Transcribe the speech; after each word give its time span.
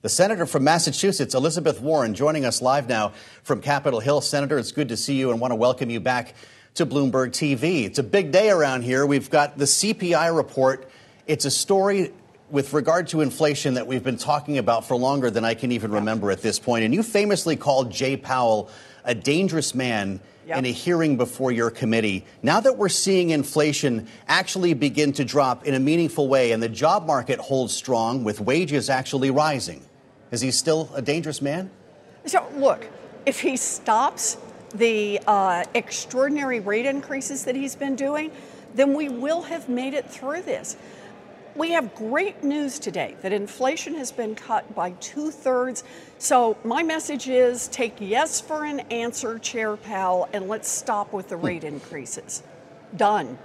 The 0.00 0.08
senator 0.08 0.46
from 0.46 0.62
Massachusetts, 0.62 1.34
Elizabeth 1.34 1.80
Warren, 1.80 2.14
joining 2.14 2.44
us 2.44 2.62
live 2.62 2.88
now 2.88 3.14
from 3.42 3.60
Capitol 3.60 3.98
Hill. 3.98 4.20
Senator, 4.20 4.56
it's 4.56 4.70
good 4.70 4.90
to 4.90 4.96
see 4.96 5.16
you 5.16 5.32
and 5.32 5.40
want 5.40 5.50
to 5.50 5.56
welcome 5.56 5.90
you 5.90 5.98
back 5.98 6.36
to 6.74 6.86
Bloomberg 6.86 7.30
TV. 7.30 7.84
It's 7.84 7.98
a 7.98 8.04
big 8.04 8.30
day 8.30 8.50
around 8.50 8.82
here. 8.82 9.04
We've 9.04 9.28
got 9.28 9.58
the 9.58 9.64
CPI 9.64 10.36
report. 10.36 10.88
It's 11.26 11.46
a 11.46 11.50
story 11.50 12.12
with 12.48 12.74
regard 12.74 13.08
to 13.08 13.22
inflation 13.22 13.74
that 13.74 13.88
we've 13.88 14.04
been 14.04 14.16
talking 14.16 14.58
about 14.58 14.86
for 14.86 14.94
longer 14.94 15.32
than 15.32 15.44
I 15.44 15.54
can 15.54 15.72
even 15.72 15.90
remember 15.90 16.30
at 16.30 16.42
this 16.42 16.60
point. 16.60 16.84
And 16.84 16.94
you 16.94 17.02
famously 17.02 17.56
called 17.56 17.90
Jay 17.90 18.16
Powell 18.16 18.70
a 19.04 19.16
dangerous 19.16 19.74
man 19.74 20.20
yep. 20.46 20.58
in 20.58 20.64
a 20.64 20.70
hearing 20.70 21.16
before 21.16 21.50
your 21.50 21.70
committee. 21.70 22.24
Now 22.42 22.60
that 22.60 22.76
we're 22.76 22.88
seeing 22.88 23.30
inflation 23.30 24.06
actually 24.28 24.74
begin 24.74 25.12
to 25.14 25.24
drop 25.24 25.66
in 25.66 25.74
a 25.74 25.80
meaningful 25.80 26.28
way 26.28 26.52
and 26.52 26.62
the 26.62 26.68
job 26.68 27.06
market 27.06 27.40
holds 27.40 27.74
strong 27.74 28.22
with 28.22 28.40
wages 28.40 28.90
actually 28.90 29.30
rising, 29.30 29.84
is 30.30 30.40
he 30.40 30.50
still 30.50 30.90
a 30.94 31.02
dangerous 31.02 31.40
man? 31.40 31.70
So, 32.26 32.46
look, 32.56 32.86
if 33.26 33.40
he 33.40 33.56
stops 33.56 34.36
the 34.74 35.20
uh, 35.26 35.64
extraordinary 35.74 36.60
rate 36.60 36.86
increases 36.86 37.44
that 37.44 37.56
he's 37.56 37.74
been 37.74 37.96
doing, 37.96 38.30
then 38.74 38.94
we 38.94 39.08
will 39.08 39.42
have 39.42 39.68
made 39.68 39.94
it 39.94 40.08
through 40.10 40.42
this. 40.42 40.76
We 41.56 41.72
have 41.72 41.94
great 41.94 42.44
news 42.44 42.78
today 42.78 43.16
that 43.22 43.32
inflation 43.32 43.94
has 43.94 44.12
been 44.12 44.34
cut 44.34 44.74
by 44.74 44.92
two 44.92 45.30
thirds. 45.30 45.82
So, 46.18 46.56
my 46.64 46.82
message 46.82 47.28
is 47.28 47.68
take 47.68 47.96
yes 47.98 48.40
for 48.40 48.64
an 48.64 48.80
answer, 48.90 49.38
Chair 49.38 49.76
Powell, 49.76 50.28
and 50.32 50.48
let's 50.48 50.68
stop 50.68 51.12
with 51.12 51.28
the 51.28 51.36
rate 51.36 51.64
increases. 51.64 52.42
Done. 52.96 53.38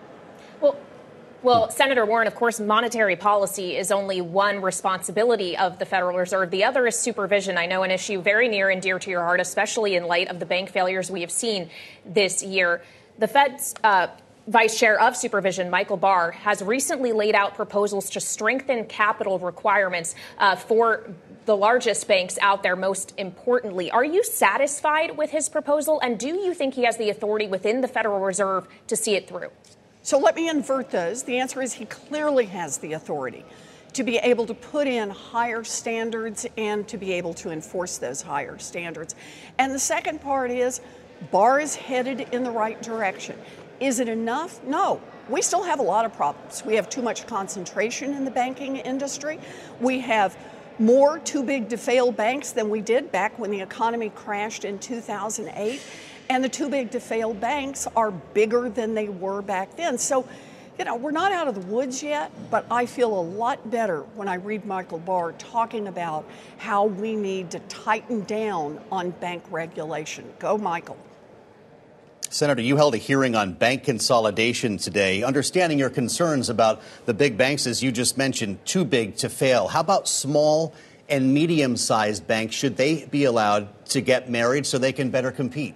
Well, 1.44 1.70
Senator 1.72 2.06
Warren, 2.06 2.28
of 2.28 2.36
course, 2.36 2.62
monetary 2.62 3.18
policy 3.18 3.76
is 3.76 3.92
only 3.92 4.22
one 4.22 4.62
responsibility 4.62 5.58
of 5.58 5.78
the 5.78 5.84
Federal 5.84 6.18
Reserve. 6.18 6.50
The 6.52 6.64
other 6.64 6.88
is 6.88 6.98
supervision. 6.98 7.58
I 7.58 7.66
know 7.66 7.84
an 7.84 7.92
issue 7.92 8.22
very 8.22 8.48
near 8.48 8.70
and 8.70 8.82
dear 8.82 8.98
to 8.98 9.10
your 9.10 9.24
heart, 9.24 9.42
especially 9.42 9.98
in 9.98 10.06
light 10.06 10.30
of 10.30 10.40
the 10.40 10.46
bank 10.46 10.70
failures 10.70 11.12
we 11.12 11.20
have 11.20 11.32
seen 11.32 11.70
this 12.06 12.42
year. 12.44 12.82
The 13.20 13.28
Fed's 13.28 13.76
uh, 13.84 14.08
Vice 14.48 14.80
Chair 14.80 14.98
of 15.02 15.18
Supervision, 15.18 15.70
Michael 15.70 15.98
Barr, 15.98 16.32
has 16.32 16.62
recently 16.62 17.12
laid 17.12 17.36
out 17.36 17.56
proposals 17.56 18.10
to 18.12 18.22
strengthen 18.22 18.86
capital 18.86 19.38
requirements 19.38 20.16
uh, 20.38 20.56
for 20.56 21.14
the 21.44 21.58
largest 21.58 22.08
banks 22.08 22.38
out 22.42 22.64
there, 22.64 22.78
most 22.78 23.14
importantly. 23.18 23.92
Are 23.92 24.06
you 24.06 24.24
satisfied 24.24 25.18
with 25.18 25.32
his 25.32 25.50
proposal? 25.50 26.00
And 26.00 26.18
do 26.18 26.30
you 26.30 26.54
think 26.54 26.76
he 26.76 26.86
has 26.86 26.96
the 26.96 27.10
authority 27.10 27.48
within 27.48 27.82
the 27.82 27.90
Federal 27.90 28.22
Reserve 28.22 28.66
to 28.88 28.96
see 28.96 29.16
it 29.16 29.28
through? 29.28 29.50
So 30.04 30.20
let 30.20 30.36
me 30.36 30.50
invert 30.50 30.90
those. 30.90 31.24
The 31.24 31.40
answer 31.40 31.62
is 31.62 31.74
he 31.74 31.86
clearly 31.86 32.46
has 32.48 32.78
the 32.78 32.92
authority 32.94 33.46
to 33.94 34.04
be 34.04 34.18
able 34.18 34.46
to 34.48 34.54
put 34.54 34.86
in 34.86 35.10
higher 35.10 35.64
standards 35.64 36.46
and 36.58 36.86
to 36.90 36.98
be 36.98 37.14
able 37.14 37.34
to 37.36 37.52
enforce 37.52 37.98
those 38.00 38.22
higher 38.22 38.58
standards. 38.60 39.16
And 39.58 39.74
the 39.74 39.80
second 39.80 40.20
part 40.20 40.52
is 40.52 40.82
Barr 41.32 41.62
is 41.62 41.76
headed 41.76 42.28
in 42.34 42.44
the 42.44 42.52
right 42.52 42.82
direction. 42.82 43.38
Is 43.80 44.02
it 44.02 44.10
enough? 44.10 44.62
No. 44.66 45.02
We 45.30 45.42
still 45.42 45.64
have 45.64 45.80
a 45.80 45.84
lot 45.84 46.04
of 46.04 46.14
problems. 46.14 46.66
We 46.66 46.76
have 46.76 46.90
too 46.90 47.02
much 47.02 47.26
concentration 47.26 48.14
in 48.14 48.26
the 48.26 48.32
banking 48.32 48.76
industry. 48.78 49.40
We 49.80 50.02
have 50.02 50.38
more 50.80 51.20
too 51.20 51.44
big 51.44 51.70
to 51.70 51.78
fail 51.78 52.12
banks 52.12 52.52
than 52.52 52.70
we 52.70 52.82
did 52.82 53.10
back 53.12 53.40
when 53.40 53.52
the 53.52 53.62
economy 53.62 54.10
crashed 54.10 54.66
in 54.66 54.80
2008. 54.80 55.82
And 56.34 56.44
the 56.44 56.50
too 56.50 56.68
big 56.68 56.90
to 56.92 57.00
fail 57.00 57.32
banks 57.32 57.88
are 57.96 58.10
bigger 58.10 58.68
than 58.68 58.96
they 58.96 59.08
were 59.08 59.44
back 59.44 59.76
then. 59.76 60.00
So, 60.00 60.28
you 60.80 60.86
know, 60.86 60.96
we're 60.96 61.12
not 61.12 61.32
out 61.32 61.48
of 61.48 61.54
the 61.54 61.62
woods 61.62 62.02
yet, 62.02 62.32
but 62.50 62.66
I 62.72 62.88
feel 62.88 63.20
a 63.20 63.22
lot 63.22 63.70
better 63.70 64.00
when 64.16 64.28
I 64.28 64.34
read 64.34 64.66
Michael 64.66 64.98
Barr 64.98 65.34
talking 65.34 65.88
about 65.88 66.28
how 66.58 66.86
we 66.86 67.16
need 67.16 67.52
to 67.52 67.60
tighten 67.60 68.24
down 68.24 68.82
on 68.92 69.12
bank 69.12 69.44
regulation. 69.52 70.26
Go, 70.40 70.58
Michael. 70.58 70.98
Senator, 72.32 72.64
you 72.64 72.78
held 72.78 72.96
a 72.96 72.98
hearing 72.98 73.36
on 73.36 73.54
bank 73.54 73.84
consolidation 73.84 74.78
today, 74.78 75.22
understanding 75.22 75.78
your 75.78 75.92
concerns 75.92 76.50
about 76.50 76.82
the 77.06 77.14
big 77.14 77.38
banks, 77.38 77.68
as 77.68 77.84
you 77.84 77.92
just 77.92 78.18
mentioned, 78.18 78.66
too 78.66 78.86
big 78.86 79.18
to 79.18 79.30
fail. 79.30 79.68
How 79.68 79.82
about 79.82 80.08
small 80.08 80.74
and 81.08 81.32
medium 81.32 81.78
sized 81.78 82.26
banks? 82.26 82.56
Should 82.56 82.76
they 82.76 83.06
be 83.06 83.26
allowed 83.26 83.86
to 83.90 84.02
get 84.02 84.32
married 84.32 84.66
so 84.66 84.80
they 84.80 84.94
can 84.94 85.12
better 85.12 85.32
compete? 85.32 85.76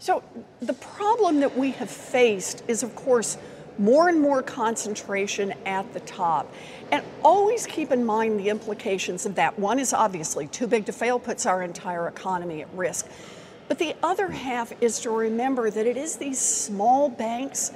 So, 0.00 0.22
the 0.62 0.72
problem 0.72 1.40
that 1.40 1.58
we 1.58 1.72
have 1.72 1.90
faced 1.90 2.64
is, 2.66 2.82
of 2.82 2.96
course, 2.96 3.36
more 3.76 4.08
and 4.08 4.18
more 4.18 4.42
concentration 4.42 5.52
at 5.66 5.92
the 5.92 6.00
top. 6.00 6.50
And 6.90 7.04
always 7.22 7.66
keep 7.66 7.92
in 7.92 8.02
mind 8.06 8.40
the 8.40 8.48
implications 8.48 9.26
of 9.26 9.34
that. 9.34 9.58
One 9.58 9.78
is 9.78 9.92
obviously 9.92 10.46
too 10.46 10.66
big 10.66 10.86
to 10.86 10.92
fail 10.92 11.18
puts 11.18 11.44
our 11.44 11.62
entire 11.62 12.08
economy 12.08 12.62
at 12.62 12.68
risk. 12.72 13.08
But 13.68 13.78
the 13.78 13.94
other 14.02 14.30
half 14.30 14.72
is 14.82 15.00
to 15.00 15.10
remember 15.10 15.70
that 15.70 15.86
it 15.86 15.98
is 15.98 16.16
these 16.16 16.38
small 16.38 17.10
banks 17.10 17.70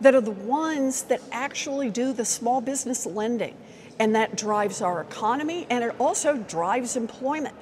that 0.00 0.16
are 0.16 0.20
the 0.20 0.32
ones 0.32 1.04
that 1.04 1.20
actually 1.30 1.90
do 1.90 2.12
the 2.12 2.24
small 2.24 2.60
business 2.60 3.06
lending. 3.06 3.56
And 4.00 4.16
that 4.16 4.36
drives 4.36 4.82
our 4.82 5.00
economy 5.00 5.64
and 5.70 5.84
it 5.84 5.94
also 6.00 6.38
drives 6.38 6.96
employment 6.96 7.54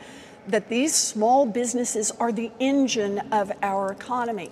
that 0.49 0.69
these 0.69 0.95
small 0.95 1.47
businesses 1.47 2.11
are 2.13 2.33
the 2.33 2.51
engine 2.61 3.19
of 3.33 3.53
our 3.63 3.93
economy. 3.93 4.51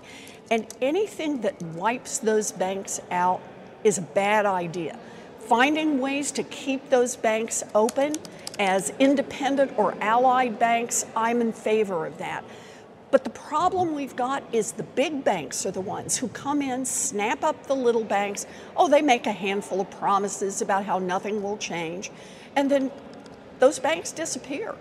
And 0.51 0.67
anything 0.83 1.41
that 1.43 1.61
wipes 1.63 2.19
those 2.19 2.53
banks 2.53 3.01
out 3.11 3.41
is 3.83 3.99
a 3.99 4.03
bad 4.03 4.47
idea. 4.47 4.99
Finding 5.39 6.01
ways 6.01 6.31
to 6.33 6.43
keep 6.43 6.91
those 6.91 7.17
banks 7.17 7.63
open 7.75 8.17
as 8.59 8.93
independent 8.99 9.73
or 9.77 9.95
allied 10.01 10.59
banks, 10.59 11.05
I'm 11.17 11.41
in 11.41 11.53
favor 11.53 12.07
of 12.07 12.19
that. 12.19 12.45
But 13.11 13.23
the 13.23 13.31
problem 13.31 13.95
we've 13.95 14.17
got 14.17 14.43
is 14.53 14.73
the 14.73 14.83
big 14.83 15.23
banks 15.23 15.65
are 15.67 15.71
the 15.71 15.81
ones 15.81 16.17
who 16.17 16.29
come 16.29 16.61
in, 16.61 16.85
snap 16.85 17.45
up 17.45 17.67
the 17.67 17.77
little 17.77 18.03
banks. 18.03 18.47
Oh, 18.77 18.89
they 18.89 19.03
make 19.03 19.27
a 19.27 19.33
handful 19.33 19.81
of 19.81 19.91
promises 19.91 20.61
about 20.61 20.85
how 20.85 20.99
nothing 20.99 21.43
will 21.43 21.57
change. 21.57 22.11
And 22.57 22.71
then 22.71 22.91
those 23.61 23.79
banks 23.79 24.11
disappear. 24.11 24.75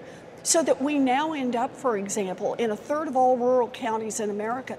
So 0.44 0.62
that 0.64 0.82
we 0.82 1.00
now 1.00 1.34
end 1.34 1.56
up, 1.56 1.76
for 1.76 1.98
example, 1.98 2.54
in 2.56 2.70
a 2.70 2.76
third 2.76 3.08
of 3.08 3.16
all 3.16 3.38
rural 3.38 3.70
counties 3.70 4.20
in 4.20 4.30
America, 4.30 4.78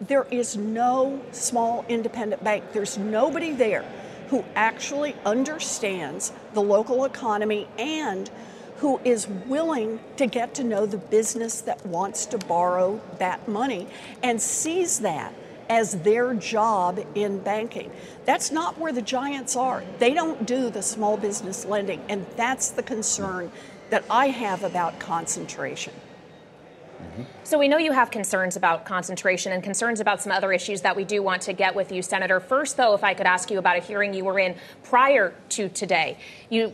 there 0.00 0.26
is 0.30 0.56
no 0.56 1.22
small 1.30 1.84
independent 1.88 2.42
bank. 2.42 2.64
There's 2.72 2.98
nobody 2.98 3.52
there 3.52 3.84
who 4.28 4.44
actually 4.56 5.14
understands 5.24 6.32
the 6.52 6.60
local 6.60 7.04
economy 7.04 7.68
and 7.78 8.28
who 8.78 9.00
is 9.04 9.28
willing 9.28 10.00
to 10.16 10.26
get 10.26 10.54
to 10.54 10.64
know 10.64 10.84
the 10.84 10.98
business 10.98 11.60
that 11.60 11.86
wants 11.86 12.26
to 12.26 12.38
borrow 12.38 13.00
that 13.18 13.46
money 13.46 13.86
and 14.22 14.42
sees 14.42 15.00
that 15.00 15.32
as 15.68 15.92
their 16.02 16.34
job 16.34 17.04
in 17.14 17.38
banking. 17.38 17.90
That's 18.24 18.50
not 18.50 18.78
where 18.78 18.92
the 18.92 19.00
giants 19.00 19.56
are. 19.56 19.82
They 19.98 20.12
don't 20.12 20.44
do 20.44 20.70
the 20.70 20.82
small 20.82 21.16
business 21.16 21.64
lending, 21.64 22.02
and 22.08 22.26
that's 22.36 22.70
the 22.70 22.82
concern 22.82 23.50
that 23.90 24.04
I 24.10 24.28
have 24.28 24.64
about 24.64 24.98
concentration. 24.98 25.94
Mm-hmm. 27.02 27.22
So 27.42 27.58
we 27.58 27.68
know 27.68 27.76
you 27.76 27.92
have 27.92 28.10
concerns 28.10 28.56
about 28.56 28.84
concentration 28.84 29.52
and 29.52 29.62
concerns 29.62 30.00
about 30.00 30.22
some 30.22 30.32
other 30.32 30.52
issues 30.52 30.80
that 30.82 30.96
we 30.96 31.04
do 31.04 31.22
want 31.22 31.42
to 31.42 31.52
get 31.52 31.74
with 31.74 31.92
you, 31.92 32.02
Senator. 32.02 32.40
First, 32.40 32.76
though, 32.76 32.94
if 32.94 33.04
I 33.04 33.14
could 33.14 33.26
ask 33.26 33.50
you 33.50 33.58
about 33.58 33.76
a 33.76 33.80
hearing 33.80 34.14
you 34.14 34.24
were 34.24 34.38
in 34.38 34.56
prior 34.82 35.34
to 35.50 35.68
today. 35.68 36.18
You 36.50 36.72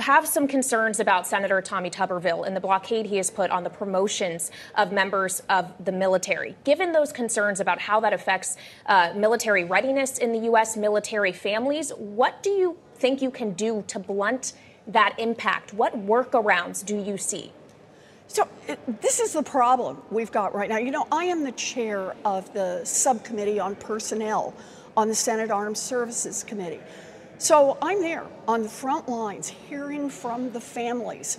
have 0.00 0.26
some 0.26 0.46
concerns 0.46 1.00
about 1.00 1.26
Senator 1.26 1.60
Tommy 1.60 1.90
Tuberville 1.90 2.46
and 2.46 2.54
the 2.54 2.60
blockade 2.60 3.06
he 3.06 3.16
has 3.16 3.30
put 3.30 3.50
on 3.50 3.64
the 3.64 3.70
promotions 3.70 4.50
of 4.76 4.92
members 4.92 5.42
of 5.48 5.72
the 5.84 5.92
military. 5.92 6.54
Given 6.64 6.92
those 6.92 7.12
concerns 7.12 7.58
about 7.58 7.80
how 7.80 8.00
that 8.00 8.12
affects 8.12 8.56
uh, 8.86 9.12
military 9.16 9.64
readiness 9.64 10.18
in 10.18 10.32
the 10.32 10.38
U.S., 10.40 10.76
military 10.76 11.32
families, 11.32 11.90
what 11.90 12.42
do 12.42 12.50
you 12.50 12.76
think 12.94 13.22
you 13.22 13.30
can 13.30 13.52
do 13.52 13.84
to 13.88 13.98
blunt 13.98 14.52
that 14.88 15.14
impact? 15.18 15.72
What 15.72 15.94
workarounds 16.06 16.84
do 16.84 16.96
you 16.98 17.16
see? 17.18 17.52
So, 18.26 18.46
this 19.00 19.20
is 19.20 19.32
the 19.32 19.42
problem 19.42 20.02
we've 20.10 20.30
got 20.30 20.54
right 20.54 20.68
now. 20.68 20.76
You 20.76 20.90
know, 20.90 21.06
I 21.10 21.24
am 21.24 21.44
the 21.44 21.52
chair 21.52 22.14
of 22.24 22.52
the 22.52 22.84
subcommittee 22.84 23.58
on 23.58 23.74
personnel 23.76 24.54
on 24.96 25.08
the 25.08 25.14
Senate 25.14 25.50
Armed 25.50 25.78
Services 25.78 26.44
Committee. 26.44 26.80
So, 27.38 27.78
I'm 27.80 28.02
there 28.02 28.26
on 28.46 28.62
the 28.62 28.68
front 28.68 29.08
lines 29.08 29.48
hearing 29.48 30.10
from 30.10 30.52
the 30.52 30.60
families 30.60 31.38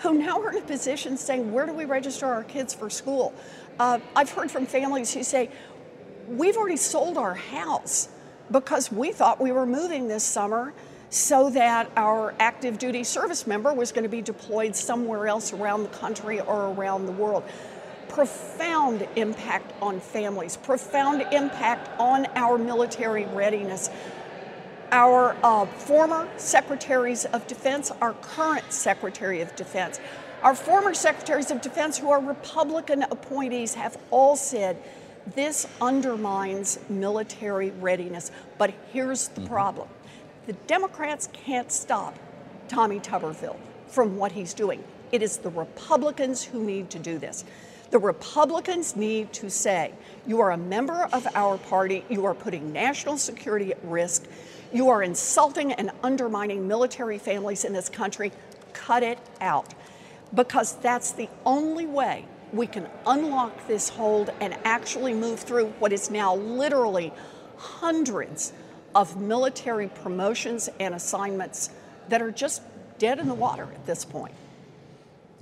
who 0.00 0.14
now 0.14 0.40
are 0.40 0.50
in 0.50 0.58
a 0.58 0.66
position 0.66 1.16
saying, 1.18 1.52
Where 1.52 1.66
do 1.66 1.74
we 1.74 1.84
register 1.84 2.26
our 2.26 2.44
kids 2.44 2.72
for 2.72 2.88
school? 2.88 3.34
Uh, 3.78 3.98
I've 4.16 4.30
heard 4.30 4.50
from 4.50 4.64
families 4.66 5.12
who 5.12 5.22
say, 5.22 5.50
We've 6.26 6.56
already 6.56 6.76
sold 6.76 7.18
our 7.18 7.34
house 7.34 8.08
because 8.50 8.90
we 8.90 9.12
thought 9.12 9.40
we 9.40 9.52
were 9.52 9.66
moving 9.66 10.08
this 10.08 10.24
summer 10.24 10.72
so 11.10 11.50
that 11.50 11.90
our 11.96 12.32
active 12.38 12.78
duty 12.78 13.02
service 13.02 13.46
member 13.46 13.74
was 13.74 13.90
going 13.90 14.04
to 14.04 14.08
be 14.08 14.22
deployed 14.22 14.74
somewhere 14.76 15.26
else 15.26 15.52
around 15.52 15.82
the 15.82 15.88
country 15.88 16.40
or 16.40 16.68
around 16.68 17.06
the 17.06 17.12
world. 17.12 17.42
Profound 18.08 19.06
impact 19.16 19.72
on 19.82 20.00
families, 20.00 20.56
profound 20.56 21.22
impact 21.32 21.90
on 21.98 22.26
our 22.36 22.58
military 22.58 23.26
readiness. 23.26 23.90
Our 24.92 25.36
uh, 25.42 25.66
former 25.66 26.28
secretaries 26.36 27.24
of 27.26 27.46
defense, 27.46 27.90
our 28.00 28.14
current 28.14 28.72
secretary 28.72 29.40
of 29.40 29.54
defense, 29.56 30.00
our 30.42 30.54
former 30.54 30.94
secretaries 30.94 31.50
of 31.50 31.60
defense 31.60 31.98
who 31.98 32.10
are 32.10 32.20
Republican 32.20 33.02
appointees 33.02 33.74
have 33.74 33.98
all 34.10 34.36
said 34.36 34.82
this 35.34 35.66
undermines 35.80 36.78
military 36.88 37.70
readiness. 37.70 38.30
But 38.58 38.72
here's 38.92 39.28
the 39.28 39.42
mm-hmm. 39.42 39.52
problem 39.52 39.88
the 40.46 40.52
Democrats 40.66 41.28
can't 41.32 41.70
stop 41.70 42.18
Tommy 42.68 43.00
Tuberville 43.00 43.58
from 43.88 44.16
what 44.16 44.32
he's 44.32 44.54
doing. 44.54 44.82
It 45.12 45.22
is 45.22 45.38
the 45.38 45.50
Republicans 45.50 46.42
who 46.42 46.62
need 46.62 46.90
to 46.90 46.98
do 46.98 47.18
this. 47.18 47.44
The 47.90 47.98
Republicans 47.98 48.94
need 48.94 49.32
to 49.34 49.50
say, 49.50 49.92
you 50.24 50.40
are 50.40 50.52
a 50.52 50.56
member 50.56 51.08
of 51.12 51.26
our 51.34 51.58
party, 51.58 52.04
you 52.08 52.24
are 52.24 52.34
putting 52.34 52.72
national 52.72 53.18
security 53.18 53.72
at 53.72 53.84
risk, 53.84 54.26
you 54.72 54.88
are 54.88 55.02
insulting 55.02 55.72
and 55.72 55.90
undermining 56.04 56.68
military 56.68 57.18
families 57.18 57.64
in 57.64 57.72
this 57.72 57.88
country. 57.88 58.30
Cut 58.72 59.02
it 59.02 59.18
out. 59.40 59.74
Because 60.32 60.76
that's 60.76 61.10
the 61.10 61.28
only 61.44 61.86
way 61.86 62.24
we 62.52 62.68
can 62.68 62.86
unlock 63.06 63.66
this 63.66 63.88
hold 63.88 64.30
and 64.40 64.56
actually 64.64 65.12
move 65.12 65.40
through 65.40 65.66
what 65.80 65.92
is 65.92 66.10
now 66.10 66.36
literally 66.36 67.12
hundreds 67.56 68.52
of 68.94 69.20
military 69.20 69.88
promotions 69.88 70.68
and 70.78 70.94
assignments 70.94 71.70
that 72.08 72.22
are 72.22 72.30
just 72.30 72.62
dead 72.98 73.18
in 73.18 73.28
the 73.28 73.34
water 73.34 73.64
at 73.64 73.86
this 73.86 74.04
point. 74.04 74.34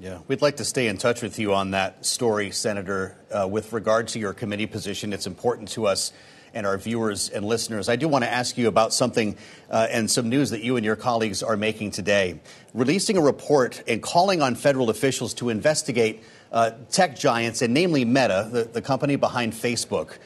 Yeah, 0.01 0.19
we'd 0.29 0.43
like 0.43 0.59
to 0.59 0.65
stay 0.65 0.87
in 0.87 0.97
touch 0.97 1.23
with 1.23 1.41
you 1.41 1.55
on 1.55 1.73
that 1.73 2.07
story, 2.07 2.53
Senator. 2.53 3.17
Uh, 3.33 3.49
with 3.49 3.73
regard 3.73 4.07
to 4.09 4.21
your 4.21 4.33
committee 4.33 4.67
position, 4.67 5.13
it's 5.13 5.27
important 5.27 5.71
to 5.71 5.87
us 5.87 6.13
and 6.55 6.67
our 6.67 6.79
viewers 6.79 7.29
and 7.29 7.45
listeners. 7.45 7.89
I 7.89 7.97
do 7.97 8.09
want 8.09 8.25
to 8.25 8.33
ask 8.33 8.57
you 8.57 8.69
about 8.69 8.93
something 8.93 9.37
uh, 9.71 9.89
and 9.91 10.11
some 10.11 10.29
news 10.29 10.51
that 10.51 10.63
you 10.63 10.77
and 10.77 10.85
your 10.85 10.97
colleagues 10.97 11.43
are 11.43 11.57
making 11.57 11.91
today. 11.91 12.41
Releasing 12.75 13.17
a 13.17 13.21
report 13.21 13.83
and 13.87 14.03
calling 14.03 14.41
on 14.41 14.55
federal 14.55 14.89
officials 14.89 15.35
to 15.35 15.51
investigate 15.51 16.23
uh, 16.53 16.71
tech 16.91 17.17
giants, 17.17 17.61
and 17.61 17.75
namely 17.75 18.05
Meta, 18.05 18.49
the, 18.51 18.65
the 18.65 18.83
company 18.83 19.17
behind 19.17 19.53
Facebook 19.53 20.19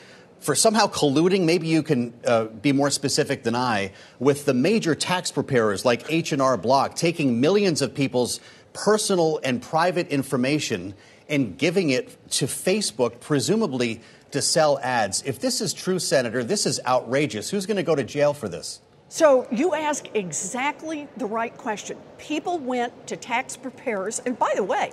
for 0.42 0.56
somehow 0.56 0.88
colluding, 0.88 1.44
maybe 1.44 1.68
you 1.68 1.82
can 1.82 2.12
uh, 2.26 2.46
be 2.46 2.72
more 2.72 2.90
specific 2.90 3.44
than 3.44 3.54
I, 3.54 3.92
with 4.18 4.44
the 4.44 4.54
major 4.54 4.94
tax 4.94 5.30
preparers 5.30 5.84
like 5.84 6.12
H&R 6.12 6.56
Block 6.56 6.96
taking 6.96 7.40
millions 7.40 7.80
of 7.80 7.94
people's 7.94 8.40
personal 8.72 9.40
and 9.44 9.62
private 9.62 10.08
information 10.08 10.94
and 11.28 11.56
giving 11.56 11.90
it 11.90 12.30
to 12.30 12.46
Facebook, 12.46 13.20
presumably 13.20 14.00
to 14.32 14.42
sell 14.42 14.80
ads. 14.80 15.22
If 15.24 15.38
this 15.38 15.60
is 15.60 15.72
true, 15.72 15.98
Senator, 15.98 16.42
this 16.42 16.66
is 16.66 16.80
outrageous. 16.86 17.48
Who's 17.48 17.66
going 17.66 17.76
to 17.76 17.82
go 17.82 17.94
to 17.94 18.02
jail 18.02 18.34
for 18.34 18.48
this? 18.48 18.80
So 19.08 19.46
you 19.52 19.74
ask 19.74 20.08
exactly 20.14 21.06
the 21.18 21.26
right 21.26 21.56
question. 21.56 21.98
People 22.18 22.58
went 22.58 23.06
to 23.06 23.16
tax 23.16 23.56
preparers, 23.56 24.20
and 24.24 24.38
by 24.38 24.52
the 24.56 24.64
way, 24.64 24.92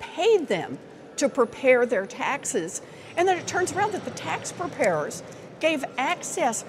paid 0.00 0.48
them 0.48 0.78
to 1.16 1.28
prepare 1.28 1.86
their 1.86 2.06
taxes 2.06 2.82
and 3.16 3.26
then 3.28 3.38
it 3.38 3.46
turns 3.46 3.72
around 3.72 3.92
that 3.92 4.04
the 4.04 4.10
tax 4.12 4.52
preparers 4.52 5.22
gave 5.60 5.84
access 5.98 6.64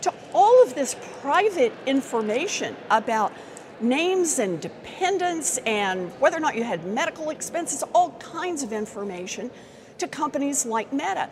to 0.00 0.12
all 0.32 0.62
of 0.62 0.74
this 0.74 0.96
private 1.20 1.72
information 1.86 2.76
about 2.90 3.32
names 3.80 4.38
and 4.38 4.60
dependents 4.60 5.58
and 5.58 6.10
whether 6.20 6.36
or 6.36 6.40
not 6.40 6.54
you 6.56 6.62
had 6.62 6.84
medical 6.86 7.30
expenses, 7.30 7.82
all 7.94 8.10
kinds 8.12 8.62
of 8.62 8.72
information 8.72 9.50
to 9.98 10.08
companies 10.08 10.64
like 10.64 10.92
Meta. 10.92 11.28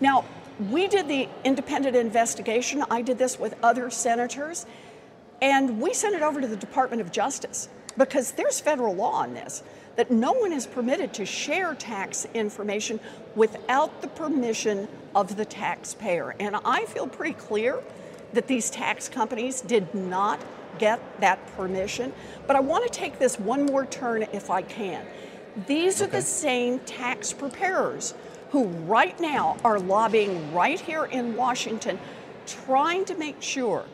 Now, 0.00 0.24
we 0.70 0.88
did 0.88 1.08
the 1.08 1.28
independent 1.44 1.96
investigation. 1.96 2.84
I 2.90 3.02
did 3.02 3.18
this 3.18 3.38
with 3.38 3.54
other 3.62 3.90
senators, 3.90 4.66
and 5.40 5.80
we 5.80 5.94
sent 5.94 6.14
it 6.14 6.22
over 6.22 6.40
to 6.40 6.46
the 6.46 6.56
Department 6.56 7.00
of 7.00 7.12
Justice 7.12 7.68
because 7.96 8.32
there's 8.32 8.60
federal 8.60 8.94
law 8.94 9.12
on 9.12 9.34
this 9.34 9.62
that 9.98 10.12
no 10.12 10.30
one 10.30 10.52
is 10.52 10.64
permitted 10.64 11.12
to 11.12 11.26
share 11.26 11.74
tax 11.74 12.24
information 12.32 13.00
without 13.34 14.00
the 14.00 14.06
permission 14.06 14.86
of 15.12 15.36
the 15.36 15.44
taxpayer. 15.44 16.36
And 16.38 16.54
I 16.64 16.84
feel 16.84 17.08
pretty 17.08 17.34
clear 17.34 17.80
that 18.32 18.46
these 18.46 18.70
tax 18.70 19.08
companies 19.08 19.60
did 19.60 19.92
not 19.92 20.40
get 20.78 21.00
that 21.20 21.44
permission. 21.56 22.12
But 22.46 22.54
I 22.54 22.60
want 22.60 22.84
to 22.86 22.96
take 22.96 23.18
this 23.18 23.40
one 23.40 23.66
more 23.66 23.86
turn 23.86 24.22
if 24.32 24.50
I 24.50 24.62
can. 24.62 25.04
These 25.66 26.00
okay. 26.00 26.08
are 26.08 26.12
the 26.12 26.22
same 26.22 26.78
tax 26.80 27.32
preparers 27.32 28.14
who 28.50 28.66
right 28.66 29.18
now 29.18 29.56
are 29.64 29.80
lobbying 29.80 30.54
right 30.54 30.78
here 30.78 31.06
in 31.06 31.34
Washington, 31.34 31.98
trying 32.46 33.04
to 33.06 33.16
make 33.16 33.42
sure 33.42 33.84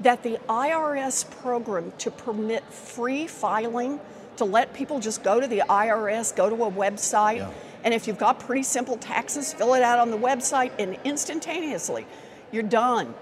that 0.00 0.24
the 0.24 0.38
IRS 0.48 1.30
program 1.40 1.92
to 1.98 2.10
permit 2.10 2.64
free 2.64 3.28
filing 3.28 4.00
to 4.36 4.44
let 4.44 4.72
people 4.74 4.98
just 4.98 5.22
go 5.22 5.40
to 5.40 5.46
the 5.46 5.62
IRS, 5.68 6.34
go 6.34 6.48
to 6.48 6.64
a 6.64 6.70
website, 6.70 7.38
yeah. 7.38 7.50
and 7.84 7.94
if 7.94 8.06
you've 8.06 8.18
got 8.18 8.40
pretty 8.40 8.62
simple 8.62 8.96
taxes, 8.96 9.52
fill 9.52 9.74
it 9.74 9.82
out 9.82 9.98
on 9.98 10.10
the 10.10 10.18
website, 10.18 10.72
and 10.78 10.96
instantaneously, 11.04 12.06
you're 12.50 12.62
done. 12.62 13.14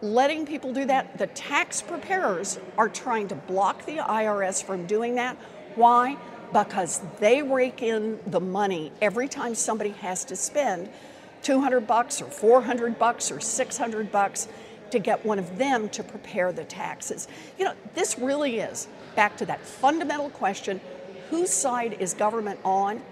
Letting 0.00 0.46
people 0.46 0.72
do 0.72 0.84
that, 0.86 1.18
the 1.18 1.26
tax 1.28 1.82
preparers 1.82 2.58
are 2.76 2.88
trying 2.88 3.28
to 3.28 3.34
block 3.34 3.84
the 3.84 3.96
IRS 3.96 4.62
from 4.62 4.86
doing 4.86 5.16
that. 5.16 5.36
Why? 5.74 6.16
Because 6.52 7.02
they 7.18 7.42
rake 7.42 7.82
in 7.82 8.20
the 8.26 8.40
money 8.40 8.92
every 9.02 9.28
time 9.28 9.54
somebody 9.54 9.90
has 9.90 10.24
to 10.26 10.36
spend 10.36 10.88
200 11.42 11.86
bucks 11.86 12.22
or 12.22 12.26
400 12.26 12.98
bucks 12.98 13.30
or 13.30 13.40
600 13.40 14.12
bucks 14.12 14.48
to 14.90 14.98
get 14.98 15.24
one 15.24 15.38
of 15.38 15.58
them 15.58 15.88
to 15.90 16.02
prepare 16.02 16.52
the 16.52 16.64
taxes. 16.64 17.28
You 17.58 17.66
know, 17.66 17.74
this 17.94 18.18
really 18.18 18.60
is 18.60 18.88
back 19.14 19.36
to 19.38 19.46
that 19.46 19.60
fundamental 19.60 20.30
question 20.30 20.80
whose 21.30 21.50
side 21.50 21.96
is 22.00 22.14
government 22.14 22.60
on? 22.64 23.02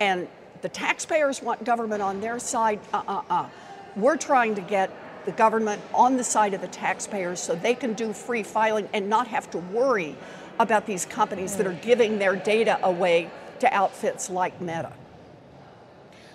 And 0.00 0.28
the 0.62 0.68
taxpayers 0.68 1.42
want 1.42 1.64
government 1.64 2.02
on 2.02 2.20
their 2.20 2.38
side. 2.38 2.80
Uh 2.92 3.02
uh 3.06 3.22
uh. 3.30 3.48
We're 3.96 4.16
trying 4.16 4.54
to 4.56 4.60
get 4.60 4.90
the 5.24 5.32
government 5.32 5.80
on 5.94 6.16
the 6.16 6.24
side 6.24 6.54
of 6.54 6.60
the 6.60 6.68
taxpayers 6.68 7.40
so 7.40 7.54
they 7.54 7.74
can 7.74 7.92
do 7.92 8.12
free 8.12 8.42
filing 8.42 8.88
and 8.92 9.08
not 9.08 9.28
have 9.28 9.50
to 9.52 9.58
worry 9.58 10.16
about 10.58 10.86
these 10.86 11.06
companies 11.06 11.56
that 11.56 11.66
are 11.66 11.74
giving 11.74 12.18
their 12.18 12.36
data 12.36 12.78
away 12.82 13.30
to 13.60 13.72
outfits 13.72 14.28
like 14.28 14.60
Meta. 14.60 14.92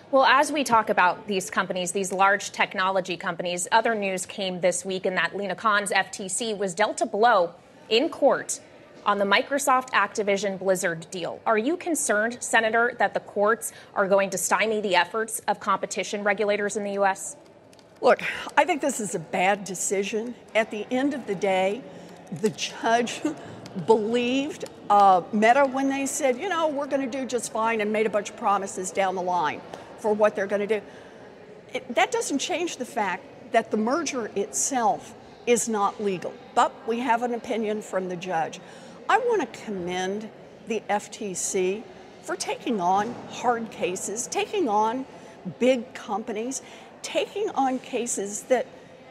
Well, 0.10 0.24
as 0.24 0.54
we 0.54 0.64
talk 0.64 0.90
about 0.90 1.28
these 1.28 1.50
companies, 1.50 1.92
these 1.92 2.14
large 2.14 2.54
technology 2.54 3.18
companies, 3.18 3.68
other 3.74 3.94
news 3.94 4.26
came 4.26 4.62
this 4.62 4.86
week 4.86 5.06
in 5.06 5.16
that 5.16 5.36
Lina 5.36 5.54
Khan's 5.54 5.92
FTC 5.92 6.58
was 6.58 6.74
dealt 6.74 7.02
a 7.02 7.06
blow 7.06 7.54
in 7.90 8.08
court 8.08 8.62
on 9.06 9.18
the 9.18 9.26
Microsoft 9.26 9.90
Activision 9.90 10.58
Blizzard 10.58 11.08
deal. 11.12 11.42
Are 11.46 11.58
you 11.58 11.76
concerned, 11.76 12.38
Senator, 12.40 12.96
that 13.00 13.14
the 13.14 13.20
courts 13.20 13.74
are 13.96 14.08
going 14.08 14.30
to 14.30 14.38
stymie 14.38 14.80
the 14.80 14.96
efforts 14.96 15.42
of 15.50 15.60
competition 15.60 16.24
regulators 16.24 16.78
in 16.78 16.86
the 16.86 16.94
U.S.? 16.94 17.36
Look, 18.00 18.22
I 18.56 18.64
think 18.64 18.80
this 18.80 19.02
is 19.02 19.14
a 19.14 19.20
bad 19.20 19.66
decision. 19.66 20.36
At 20.56 20.72
the 20.72 20.88
end 20.90 21.16
of 21.16 21.28
the 21.28 21.36
day, 21.36 21.82
the 22.40 22.52
judge 22.52 23.20
believed 23.86 24.64
uh, 24.90 25.22
Meta 25.34 25.66
when 25.66 25.90
they 25.90 26.06
said, 26.06 26.38
you 26.38 26.48
know, 26.48 26.70
we're 26.70 26.88
going 26.88 27.02
to 27.02 27.18
do 27.18 27.26
just 27.26 27.52
fine 27.52 27.82
and 27.82 27.92
made 27.92 28.06
a 28.06 28.10
bunch 28.10 28.30
of 28.30 28.38
promises 28.38 28.90
down 28.90 29.14
the 29.14 29.22
line 29.22 29.60
for 30.00 30.14
what 30.14 30.36
they're 30.36 30.48
going 30.48 30.68
to 30.68 30.80
do. 30.80 30.86
It, 31.74 31.96
that 31.96 32.12
doesn't 32.12 32.40
change 32.40 32.78
the 32.78 32.86
fact 32.86 33.24
that 33.52 33.72
the 33.72 33.78
merger 33.78 34.32
itself 34.36 35.14
is 35.46 35.70
not 35.70 36.04
legal, 36.04 36.34
but 36.56 36.74
we 36.88 37.00
have 37.00 37.24
an 37.24 37.34
opinion 37.34 37.82
from 37.82 38.10
the 38.10 38.16
judge. 38.16 38.60
I 39.10 39.18
want 39.20 39.42
to 39.42 39.60
commend 39.66 40.30
the 40.68 40.82
FTC 40.90 41.84
for 42.22 42.36
taking 42.36 42.82
on 42.82 43.16
hard 43.30 43.72
cases, 43.72 44.28
taking 44.28 44.68
on 44.68 45.06
big 45.60 45.94
companies, 45.94 46.62
taking 47.02 47.50
on 47.52 47.80
cases 47.80 48.44
that 48.44 48.68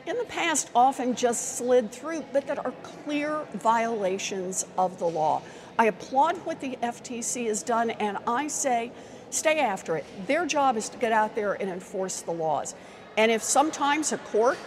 in 0.07 0.17
the 0.19 0.25
past 0.25 0.71
often 0.75 1.15
just 1.15 1.57
slid 1.57 1.91
through, 1.91 2.25
but 2.33 2.47
that 2.47 2.65
are 2.65 2.73
clear 2.83 3.41
violations 3.55 4.67
of 4.77 4.99
the 4.99 5.07
law. 5.07 5.43
I 5.79 5.87
applaud 5.87 6.37
what 6.45 6.61
the 6.61 6.77
FTC 6.83 7.47
has 7.47 7.63
done, 7.63 7.91
and 7.91 8.19
I 8.27 8.49
say 8.49 8.93
stay 9.31 9.61
after 9.61 9.97
it. 9.97 10.05
Their 10.27 10.47
job 10.47 10.77
is 10.77 10.89
to 10.91 10.99
get 10.99 11.13
out 11.13 11.35
there 11.35 11.55
and 11.55 11.71
enforce 11.71 12.21
the 12.23 12.33
laws. 12.33 12.75
And 13.17 13.31
if 13.31 13.43
sometimes 13.43 14.13
a 14.13 14.19
court 14.19 14.59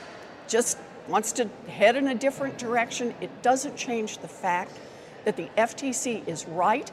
just 0.47 0.77
wants 1.07 1.31
to 1.33 1.49
head 1.67 1.95
in 1.95 2.07
a 2.07 2.15
different 2.15 2.57
direction, 2.57 3.13
it 3.21 3.41
doesn't 3.41 3.75
change 3.75 4.19
the 4.19 4.27
fact 4.27 4.71
that 5.25 5.35
the 5.35 5.49
FTC 5.57 6.27
is 6.27 6.47
right 6.47 6.91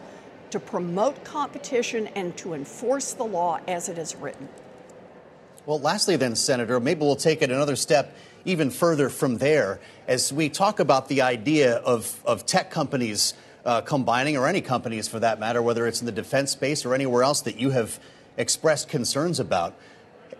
to 0.51 0.61
promote 0.61 1.25
competition 1.25 2.09
and 2.09 2.37
to 2.37 2.55
enforce 2.55 3.13
the 3.13 3.25
law 3.25 3.61
as 3.67 3.89
it 3.89 3.99
is 3.99 4.17
written. 4.17 4.49
Well, 5.65 5.81
lastly, 5.81 6.17
then, 6.17 6.37
Senator, 6.37 6.79
maybe 6.79 7.01
we'll 7.01 7.17
take 7.17 7.43
it 7.43 7.51
another 7.51 7.77
step 7.77 8.17
even 8.45 8.71
further 8.71 9.11
from 9.11 9.39
there 9.39 9.81
as 10.07 10.33
we 10.33 10.49
talk 10.49 10.79
about 10.79 11.09
the 11.09 11.23
idea 11.23 11.77
of, 11.79 12.23
of 12.25 12.47
tech 12.47 12.71
companies 12.71 13.35
uh, 13.67 13.83
combining, 13.83 14.37
or 14.37 14.47
any 14.47 14.63
companies 14.63 15.09
for 15.09 15.21
that 15.21 15.39
matter, 15.39 15.61
whether 15.61 15.87
it's 15.87 16.01
in 16.01 16.07
the 16.07 16.13
defense 16.13 16.53
space 16.53 16.87
or 16.87 16.95
anywhere 16.95 17.23
else 17.23 17.43
that 17.43 17.59
you 17.59 17.71
have 17.71 18.01
expressed 18.39 18.89
concerns 18.89 19.41
about. 19.41 19.75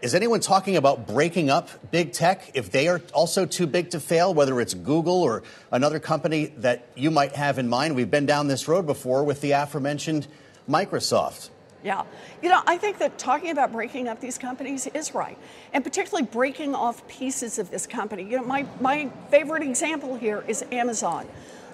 Is 0.03 0.15
anyone 0.15 0.41
talking 0.41 0.77
about 0.77 1.07
breaking 1.07 1.51
up 1.51 1.69
big 1.91 2.13
tech 2.13 2.51
if 2.55 2.71
they 2.71 2.87
are 2.87 3.01
also 3.13 3.47
too 3.47 3.67
big 3.67 3.91
to 3.91 4.01
fail, 4.01 4.33
whether 4.33 4.61
it's 4.61 4.75
Google 4.75 5.23
or 5.23 5.43
another 5.73 5.99
company 5.99 6.47
that 6.59 6.87
you 6.95 7.11
might 7.11 7.35
have 7.35 7.59
in 7.59 7.69
mind? 7.69 7.97
We've 7.97 8.11
been 8.11 8.27
down 8.27 8.47
this 8.47 8.69
road 8.69 8.87
before 8.87 9.25
with 9.25 9.41
the 9.41 9.53
aforementioned 9.53 10.29
Microsoft. 10.69 11.51
Yeah. 11.83 12.05
You 12.43 12.51
know, 12.51 12.61
I 12.67 12.79
think 12.79 12.99
that 12.99 13.17
talking 13.17 13.51
about 13.51 13.73
breaking 13.73 14.09
up 14.09 14.21
these 14.21 14.39
companies 14.39 14.87
is 14.89 15.15
right, 15.15 15.39
and 15.73 15.83
particularly 15.83 16.27
breaking 16.27 16.75
off 16.75 17.07
pieces 17.09 17.59
of 17.59 17.71
this 17.71 17.87
company. 17.87 18.25
You 18.25 18.39
know, 18.39 18.45
my, 18.45 18.67
my 18.81 19.11
favorite 19.31 19.63
example 19.63 20.17
here 20.17 20.45
is 20.47 20.65
Amazon. 20.73 21.27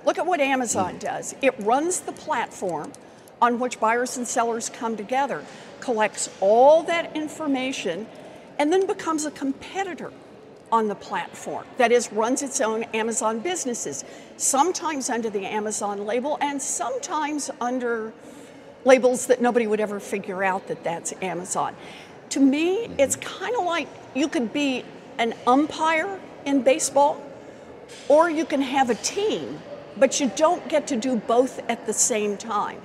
Look 0.04 0.18
at 0.18 0.26
what 0.26 0.40
Amazon 0.40 0.98
does 0.98 1.34
it 1.42 1.54
runs 1.60 2.00
the 2.00 2.12
platform 2.12 2.92
on 3.40 3.58
which 3.58 3.80
buyers 3.80 4.16
and 4.16 4.26
sellers 4.26 4.70
come 4.70 4.96
together, 4.96 5.44
collects 5.80 6.30
all 6.40 6.84
that 6.84 7.16
information, 7.16 8.06
and 8.58 8.72
then 8.72 8.86
becomes 8.86 9.24
a 9.24 9.30
competitor 9.32 10.12
on 10.70 10.88
the 10.88 10.94
platform. 10.94 11.66
That 11.76 11.92
is, 11.92 12.12
runs 12.12 12.42
its 12.42 12.60
own 12.60 12.84
Amazon 12.94 13.40
businesses, 13.40 14.04
sometimes 14.36 15.10
under 15.10 15.28
the 15.28 15.44
Amazon 15.44 16.06
label 16.06 16.38
and 16.40 16.62
sometimes 16.62 17.50
under 17.60 18.12
labels 18.84 19.26
that 19.26 19.40
nobody 19.42 19.66
would 19.66 19.80
ever 19.80 20.00
figure 20.00 20.42
out 20.42 20.68
that 20.68 20.82
that's 20.82 21.12
Amazon. 21.20 21.74
To 22.30 22.40
me, 22.40 22.86
mm-hmm. 22.86 23.00
it's 23.00 23.16
kind 23.16 23.54
of 23.56 23.64
like 23.64 23.88
you 24.14 24.28
could 24.28 24.52
be 24.52 24.84
an 25.18 25.34
umpire 25.46 26.18
in 26.44 26.62
baseball, 26.62 27.22
or 28.08 28.30
you 28.30 28.44
can 28.44 28.62
have 28.62 28.88
a 28.88 28.94
team, 28.94 29.60
but 29.96 30.20
you 30.20 30.30
don't 30.36 30.68
get 30.68 30.86
to 30.88 30.96
do 30.96 31.16
both 31.16 31.60
at 31.68 31.86
the 31.86 31.92
same 31.92 32.36
time. 32.36 32.80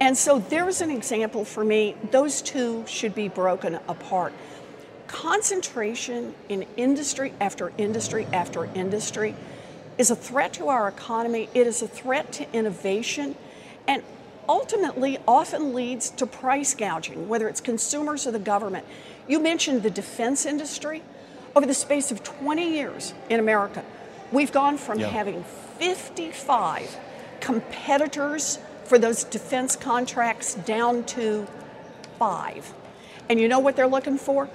And 0.00 0.16
so 0.16 0.38
there's 0.38 0.80
an 0.80 0.90
example 0.90 1.44
for 1.44 1.64
me. 1.64 1.96
Those 2.10 2.40
two 2.40 2.84
should 2.86 3.14
be 3.14 3.28
broken 3.28 3.78
apart. 3.88 4.32
Concentration 5.08 6.34
in 6.48 6.66
industry 6.76 7.32
after 7.40 7.72
industry 7.78 8.26
after 8.32 8.66
industry 8.74 9.34
is 9.96 10.10
a 10.10 10.16
threat 10.16 10.52
to 10.54 10.68
our 10.68 10.86
economy. 10.86 11.48
It 11.54 11.66
is 11.66 11.82
a 11.82 11.88
threat 11.88 12.32
to 12.34 12.52
innovation. 12.52 13.34
And 13.88 14.02
ultimately 14.48 15.18
often 15.28 15.74
leads 15.74 16.10
to 16.10 16.26
price 16.26 16.74
gouging, 16.74 17.28
whether 17.28 17.48
it's 17.48 17.60
consumers 17.60 18.26
or 18.26 18.30
the 18.30 18.38
government. 18.38 18.86
You 19.28 19.40
mentioned 19.40 19.82
the 19.82 19.90
defense 19.90 20.46
industry. 20.46 21.02
Over 21.56 21.66
the 21.66 21.74
space 21.74 22.12
of 22.12 22.22
20 22.22 22.70
years 22.70 23.14
in 23.28 23.40
America, 23.40 23.84
we've 24.30 24.52
gone 24.52 24.78
from 24.78 25.00
yeah. 25.00 25.08
having 25.08 25.44
55 25.78 26.96
competitors 27.40 28.58
for 28.84 28.98
those 28.98 29.24
defense 29.24 29.76
contracts 29.76 30.54
down 30.54 31.04
to 31.04 31.46
five. 32.18 32.72
And 33.28 33.38
you 33.38 33.48
know 33.48 33.58
what 33.58 33.76
they're 33.76 33.86
looking 33.86 34.18
for? 34.18 34.48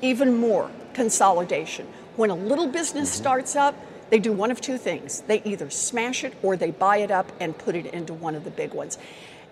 Even 0.00 0.36
more 0.36 0.70
consolidation. 0.94 1.86
When 2.16 2.30
a 2.30 2.34
little 2.34 2.68
business 2.68 3.10
mm-hmm. 3.10 3.22
starts 3.22 3.56
up, 3.56 3.74
they 4.10 4.18
do 4.18 4.32
one 4.32 4.50
of 4.50 4.60
two 4.60 4.78
things. 4.78 5.22
They 5.22 5.42
either 5.44 5.70
smash 5.70 6.24
it 6.24 6.34
or 6.42 6.56
they 6.56 6.70
buy 6.70 6.98
it 6.98 7.10
up 7.10 7.32
and 7.40 7.56
put 7.56 7.74
it 7.74 7.86
into 7.86 8.14
one 8.14 8.34
of 8.34 8.44
the 8.44 8.50
big 8.50 8.72
ones. 8.72 8.98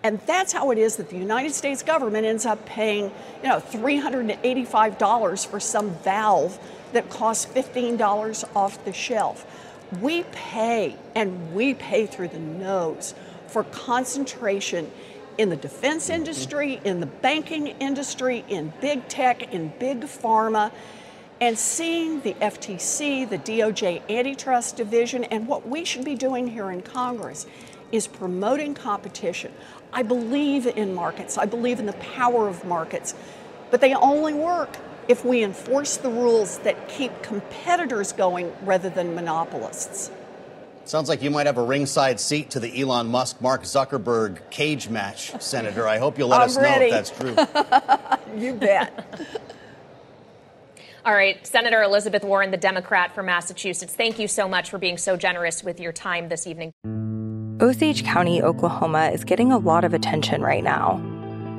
And 0.05 0.21
that's 0.27 0.53
how 0.53 0.71
it 0.71 0.79
is 0.79 0.97
that 0.97 1.11
the 1.11 1.17
United 1.17 1.53
States 1.53 1.83
government 1.83 2.27
ends 2.27 2.45
up 2.45 2.65
paying, 2.67 3.13
you 3.43 3.49
know, 3.49 3.61
$385 3.61 5.47
for 5.47 5.61
some 5.61 5.91
valve 5.97 6.59
that 6.93 7.09
costs 7.09 7.47
$15 7.47 8.45
off 8.57 8.85
the 8.85 8.93
shelf. 8.93 9.47
We 10.01 10.25
pay, 10.33 10.97
and 11.15 11.55
we 11.55 11.75
pay 11.75 12.07
through 12.07 12.29
the 12.29 12.39
nose 12.39 13.15
for 13.47 13.65
concentration 13.65 14.91
in 15.39 15.51
the 15.51 15.57
defense 15.57 16.05
mm-hmm. 16.05 16.15
industry, 16.15 16.81
in 16.85 17.01
the 17.01 17.07
banking 17.07 17.69
industry, 17.69 18.45
in 18.49 18.73
big 18.81 19.09
tech, 19.09 19.53
in 19.53 19.73
big 19.79 20.03
pharma 20.03 20.73
and 21.43 21.59
seeing 21.59 22.21
the 22.21 22.35
FTC, 22.35 23.29
the 23.29 23.39
DOJ 23.39 24.09
antitrust 24.09 24.77
division, 24.77 25.25
and 25.25 25.49
what 25.49 25.67
we 25.67 25.85
should 25.85 26.05
be 26.05 26.15
doing 26.15 26.47
here 26.47 26.71
in 26.71 26.81
Congress 26.83 27.47
is 27.91 28.07
promoting 28.07 28.75
competition. 28.75 29.53
I 29.93 30.05
believe 30.05 30.69
in 30.69 30.95
markets, 30.95 31.37
I 31.37 31.47
believe 31.47 31.81
in 31.81 31.87
the 31.87 31.95
power 31.95 32.47
of 32.47 32.65
markets, 32.65 33.17
but 33.73 33.81
they 33.81 33.93
only 33.93 34.33
work 34.33 34.77
if 35.09 35.25
we 35.25 35.43
enforce 35.43 35.97
the 35.97 36.09
rules 36.09 36.59
that 36.59 36.89
keep 36.89 37.23
competitors 37.23 38.13
going 38.13 38.53
rather 38.65 38.89
than 38.91 39.15
monopolists. 39.15 40.11
Sounds 40.85 41.09
like 41.09 41.23
you 41.23 41.31
might 41.31 41.47
have 41.47 41.59
a 41.59 41.63
ringside 41.63 42.19
seat 42.19 42.51
to 42.51 42.61
the 42.61 42.81
Elon 42.81 43.07
Musk 43.07 43.41
Mark 43.41 43.63
Zuckerberg 43.63 44.51
cage 44.51 44.89
match, 44.89 45.33
Senator. 45.41 45.87
I 45.87 45.99
hope 45.99 46.19
you'll 46.19 46.29
let 46.29 46.41
I'm 46.41 46.47
us 46.47 46.57
ready. 46.57 46.91
know 46.91 46.99
if 46.99 47.09
that's 47.09 48.29
true. 48.31 48.37
you 48.37 48.55
bet. 48.55 49.41
All 51.05 51.15
right, 51.15 51.45
Senator 51.45 51.83
Elizabeth 51.83 52.23
Warren, 52.23 52.53
the 52.53 52.57
Democrat 52.57 53.13
from 53.13 53.27
Massachusetts, 53.27 53.95
thank 53.95 54.21
you 54.21 54.29
so 54.29 54.49
much 54.49 54.71
for 54.71 54.79
being 54.79 54.97
so 54.97 55.17
generous 55.17 55.65
with 55.65 55.81
your 55.81 55.93
time 55.93 56.29
this 56.29 56.47
evening. 56.47 56.73
Osage 57.61 58.05
County, 58.05 58.41
Oklahoma 58.41 59.11
is 59.13 59.25
getting 59.25 59.51
a 59.51 59.59
lot 59.59 59.85
of 59.85 59.95
attention 59.95 60.43
right 60.43 60.63
now. 60.63 61.01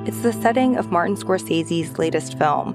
It's 0.06 0.20
the 0.20 0.32
setting 0.32 0.76
of 0.76 0.90
Martin 0.90 1.16
Scorsese's 1.16 1.98
latest 1.98 2.38
film, 2.38 2.74